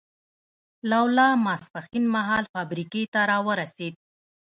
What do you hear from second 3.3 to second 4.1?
ورسېد.